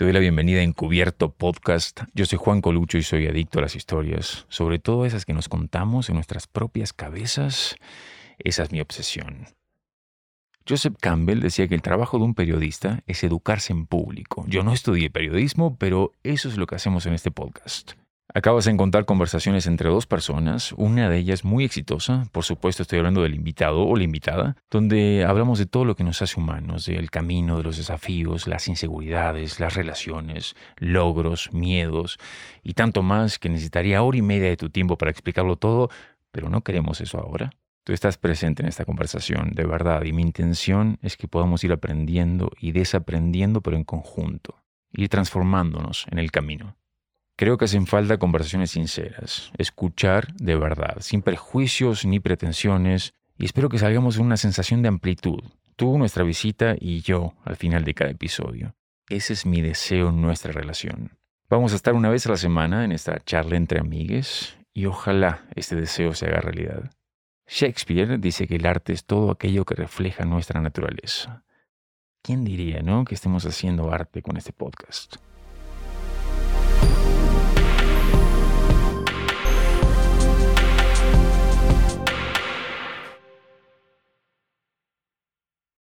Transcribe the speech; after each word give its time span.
Te 0.00 0.04
doy 0.04 0.14
la 0.14 0.20
bienvenida 0.20 0.60
a 0.60 0.62
Encubierto 0.62 1.34
Podcast. 1.34 2.04
Yo 2.14 2.24
soy 2.24 2.38
Juan 2.38 2.62
Colucho 2.62 2.96
y 2.96 3.02
soy 3.02 3.26
adicto 3.26 3.58
a 3.58 3.62
las 3.62 3.76
historias, 3.76 4.46
sobre 4.48 4.78
todo 4.78 5.04
esas 5.04 5.26
que 5.26 5.34
nos 5.34 5.50
contamos 5.50 6.08
en 6.08 6.14
nuestras 6.14 6.46
propias 6.46 6.94
cabezas. 6.94 7.76
Esa 8.38 8.62
es 8.62 8.72
mi 8.72 8.80
obsesión. 8.80 9.48
Joseph 10.66 10.94
Campbell 10.98 11.40
decía 11.40 11.68
que 11.68 11.74
el 11.74 11.82
trabajo 11.82 12.16
de 12.16 12.24
un 12.24 12.34
periodista 12.34 13.02
es 13.06 13.22
educarse 13.24 13.74
en 13.74 13.84
público. 13.84 14.46
Yo 14.48 14.62
no 14.62 14.72
estudié 14.72 15.10
periodismo, 15.10 15.76
pero 15.76 16.12
eso 16.22 16.48
es 16.48 16.56
lo 16.56 16.66
que 16.66 16.76
hacemos 16.76 17.04
en 17.04 17.12
este 17.12 17.30
podcast. 17.30 17.92
Acabas 18.32 18.64
de 18.64 18.70
encontrar 18.70 19.06
conversaciones 19.06 19.66
entre 19.66 19.88
dos 19.88 20.06
personas, 20.06 20.72
una 20.76 21.08
de 21.08 21.18
ellas 21.18 21.44
muy 21.44 21.64
exitosa, 21.64 22.28
por 22.30 22.44
supuesto 22.44 22.82
estoy 22.82 22.98
hablando 23.00 23.22
del 23.22 23.34
invitado 23.34 23.84
o 23.84 23.96
la 23.96 24.04
invitada, 24.04 24.56
donde 24.70 25.24
hablamos 25.26 25.58
de 25.58 25.66
todo 25.66 25.84
lo 25.84 25.96
que 25.96 26.04
nos 26.04 26.22
hace 26.22 26.38
humanos, 26.38 26.86
del 26.86 27.10
camino, 27.10 27.56
de 27.56 27.64
los 27.64 27.76
desafíos, 27.76 28.46
las 28.46 28.68
inseguridades, 28.68 29.58
las 29.58 29.74
relaciones, 29.74 30.54
logros, 30.76 31.52
miedos 31.52 32.18
y 32.62 32.74
tanto 32.74 33.02
más 33.02 33.40
que 33.40 33.48
necesitaría 33.48 34.00
hora 34.00 34.18
y 34.18 34.22
media 34.22 34.48
de 34.48 34.56
tu 34.56 34.70
tiempo 34.70 34.96
para 34.96 35.10
explicarlo 35.10 35.56
todo, 35.56 35.90
pero 36.30 36.50
no 36.50 36.62
queremos 36.62 37.00
eso 37.00 37.18
ahora. 37.18 37.50
Tú 37.82 37.92
estás 37.92 38.16
presente 38.16 38.62
en 38.62 38.68
esta 38.68 38.84
conversación, 38.84 39.54
de 39.54 39.64
verdad, 39.64 40.04
y 40.04 40.12
mi 40.12 40.22
intención 40.22 40.98
es 41.02 41.16
que 41.16 41.26
podamos 41.26 41.64
ir 41.64 41.72
aprendiendo 41.72 42.52
y 42.60 42.70
desaprendiendo, 42.70 43.60
pero 43.60 43.76
en 43.76 43.82
conjunto, 43.82 44.54
ir 44.92 45.08
transformándonos 45.08 46.06
en 46.12 46.18
el 46.18 46.30
camino. 46.30 46.76
Creo 47.40 47.56
que 47.56 47.64
hacen 47.64 47.86
falta 47.86 48.18
conversaciones 48.18 48.72
sinceras, 48.72 49.50
escuchar 49.56 50.34
de 50.34 50.56
verdad, 50.56 50.98
sin 51.00 51.22
prejuicios 51.22 52.04
ni 52.04 52.20
pretensiones, 52.20 53.14
y 53.38 53.46
espero 53.46 53.70
que 53.70 53.78
salgamos 53.78 54.18
una 54.18 54.36
sensación 54.36 54.82
de 54.82 54.88
amplitud, 54.88 55.42
tú, 55.74 55.96
nuestra 55.96 56.22
visita 56.22 56.76
y 56.78 57.00
yo 57.00 57.32
al 57.46 57.56
final 57.56 57.82
de 57.84 57.94
cada 57.94 58.10
episodio. 58.10 58.74
Ese 59.08 59.32
es 59.32 59.46
mi 59.46 59.62
deseo 59.62 60.10
en 60.10 60.20
nuestra 60.20 60.52
relación. 60.52 61.16
Vamos 61.48 61.72
a 61.72 61.76
estar 61.76 61.94
una 61.94 62.10
vez 62.10 62.26
a 62.26 62.32
la 62.32 62.36
semana 62.36 62.84
en 62.84 62.92
esta 62.92 63.18
charla 63.24 63.56
entre 63.56 63.80
amigues 63.80 64.58
y 64.74 64.84
ojalá 64.84 65.46
este 65.54 65.76
deseo 65.76 66.12
se 66.12 66.26
haga 66.26 66.42
realidad. 66.42 66.90
Shakespeare 67.48 68.18
dice 68.18 68.46
que 68.46 68.56
el 68.56 68.66
arte 68.66 68.92
es 68.92 69.06
todo 69.06 69.30
aquello 69.30 69.64
que 69.64 69.76
refleja 69.76 70.26
nuestra 70.26 70.60
naturaleza. 70.60 71.42
¿Quién 72.22 72.44
diría, 72.44 72.82
no, 72.82 73.06
que 73.06 73.14
estemos 73.14 73.46
haciendo 73.46 73.90
arte 73.90 74.20
con 74.20 74.36
este 74.36 74.52
podcast? 74.52 75.16